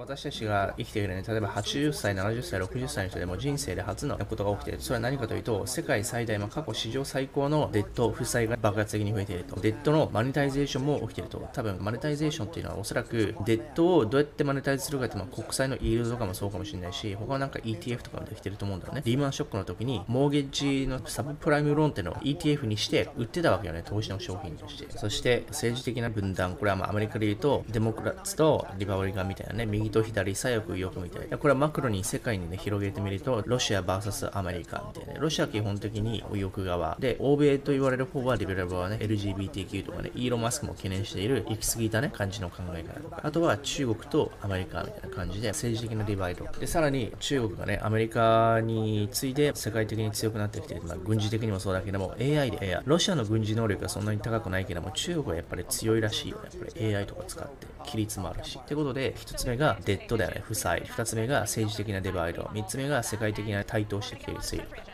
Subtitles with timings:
[0.00, 4.80] 私たちが生きているね、例えば80歳、70歳、60歳の人でも人生で初のことが起きている。
[4.80, 9.60] それは何かというと、世界最大、まあ、過去史上最高の debt 負債が爆発的に増えていると。
[9.60, 11.46] debt の monetization も起きていると。
[11.52, 19.02] 多分、 monetization っていうのはおそらく、 debt をどうやってマネタイズするかって、まあ、国債の yield とかもそうかもしれないし、他はなんか ETF とかもできてると思うんだよね。
[19.04, 23.82] リーマンショックの時に、 mortgage のサブプライムローンっていうのを ETF にして売ってたわけよね。
[23.84, 24.86] 投資の商品として。
[24.96, 26.56] そして、政治的な分断。
[26.56, 31.38] これはまあアメリカで言うと、 Democrats と Republican みたいなね、右と左、左翼右翼みたいな。
[31.38, 35.20] これはマクロに世界にね、広げてみると、ロシア VS アメリカみたいな。
[35.20, 36.96] ロシア基本的に右翼側。
[37.00, 43.20] で、欧米と言われる方はリベラル側ね、LGBTQ とかね、イーロン・マスクも懸念している行き過ぎたね、感じの考え方とか。
[43.22, 46.46] あとは中国とアメリカみたいな感じで、政治的なディバイド。
[46.58, 50.82] で、さらに中国がね、アメリカに次いで世界的に強くなってきている。
[50.84, 52.82] まあ、軍事的にもそうだけども、AI で AI。
[52.84, 56.40] ロシアの軍事能力がそんなに高くないけども、中国はやっぱり強いらしいよ。
[56.42, 57.66] やっぱり AI とか使って。
[57.84, 58.58] 規律もあるし。
[58.60, 60.82] ってことで、一つ目がデッドだよね、負債。
[60.82, 62.42] 2つ目が政治的なデバイド。
[62.42, 64.89] 3つ目が世界的な台頭してきている勢力。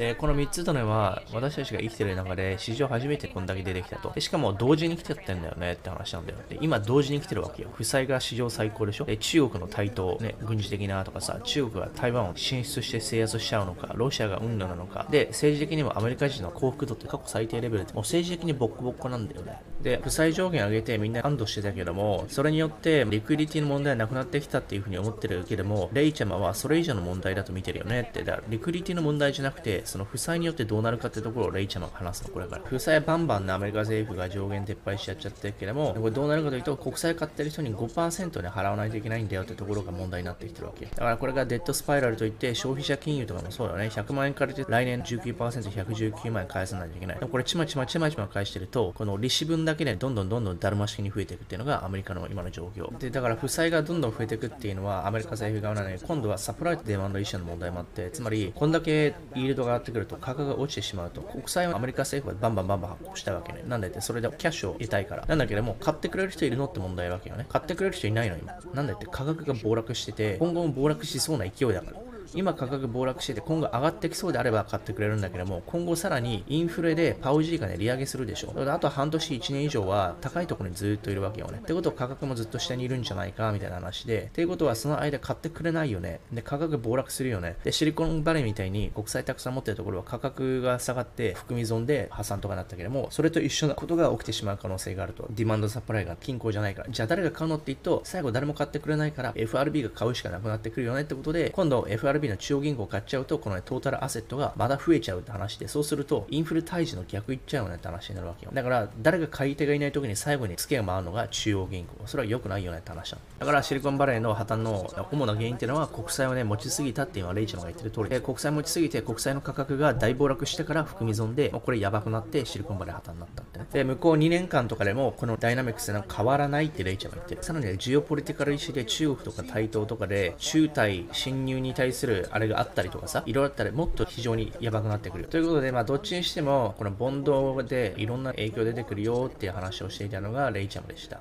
[0.00, 4.10] で、この3つというのは、私たちが生きてる中で、史上初めてこんだけ出てきたと。
[4.14, 6.38] でしかも、同時に来てってんだよねって話なんだよ。
[6.48, 7.68] で、今、同時に来てるわけよ。
[7.74, 9.04] 負債が史上最高でしょ？
[9.04, 19.60] で、中国の台頭、ね、軍事的なとかさ、中国が台湾を進出して制圧しちゃうのか、ロシアが運動なのか、で、政治的にもアメリカ人の幸福度って過去最低レベルで、もう政治的にボッコボッコなんだよね。
[19.82, 28.22] で、負債上限上げてみんな安堵してたけども、それによってリクイリティの問題はなくなってきたっていうふうに思ってるけども、レイちゃまはそれ以上の問題だと見てるよねって。
[28.22, 32.62] だから、リクイリティの問題じゃなくて、その負債によってどうなるかってところをレイちゃんが話すの、これから。
[32.64, 40.86] 負債バンバンのアメリカ政府が上限撤廃しちゃっちゃってるけども、これどうなるかというと、国債買ってる人に5%で払わないといけないんだよってところが問題になってきてるわけ。
[40.86, 43.88] だからこれがデッドスパイラルといって、消費者金融とかもそうよね。
[43.88, 47.18] 100万円借りて来年19%、119万円返さないといけない。
[47.18, 52.96] でもこれちまちまちまちま返してると、この利子分だけでどんどんどんどんだるま式に増えていくっていうのがアメリカの今の状況。
[52.98, 63.64] で、だから負債がどんどん増えていくっていうのはアメリカ政府側なので、今度はサプライとデマンドイシュの問題もあって、つまり、こんだけイールドがってくると価格が落ちてしまうと、国債はアメリカ政府はバンバンバンバン発行したわけね。
[63.66, 65.26] なんでって、それでキャッシュを得たいから。
[65.26, 67.46] なんだけども、買ってくれる人いるのって問題わけよね。
[67.48, 68.54] 買ってくれる人いないの今。
[68.74, 72.09] なんだって価格が暴落してて、今後も暴落しそうな勢いだから。
[72.34, 78.54] 今価格暴落してて今後上がってきそうであれば買ってくれるんだけども、今後さらにインフレでパウジーがね、利上げするでしょ。
[78.56, 81.58] あと半年1年以上は高いところにずっといるわけよね。
[81.58, 84.24] ってことは価格もずっと下にいるんじゃないか、みたいな話で。
[84.24, 86.20] っていうことはその間買ってくれないよね。
[86.32, 87.56] で、価格暴落するよね。
[87.64, 95.26] で、シリコンバレーみたいに国債たくさん持ってるところは価格が下がって含み損で破産とかなったけども、それと一緒なことが起きてしまう可能性があると。
[95.30, 96.90] ディマンドサプライが均衡じゃないから。
[96.90, 108.52] じゃあ誰が買うのって言うと、最後誰も買ってくれないから FRB が買うしかなくなってくるよねってことで、今度 FRB の中央銀行買っちゃうと、この、ね、トータルアセットがまだ増えちゃうって話で、そうすると、インフレ退治の逆いっちゃうよねって話になるわけよ。
[108.54, 112.06] だから、誰が買い手がいない時に最後に付けが回るのが中央銀行。
[112.06, 113.24] それは良くないよねって話なの。
[113.38, 123.66] だから、シリコンバレーの破綻の主な原因っていうのは、国債をね、持ちすぎたっていうのはレイチェンが言ってる通りで、国債持ちすぎて、国債の価格が大暴落してから含み損で、もうこれやばくなってシリコンバレー破綻になったってね。
[123.72, 127.42] で、向こう2年間とかでも、このダイナミックスが変わらないってレイチェンが言ってる。
[127.42, 135.24] さらに、ね、ジオポリティカル意思で中国とか台頭とかで、中台侵入に対するするあれがあったりとかさ、いろいろあったらもっと非常にやばくなってくる。
[135.24, 141.20] ということで、まあ、どっちにしても、このボンドでいろんな影響出てくるよっていう話をしていたのがレイチャムでした。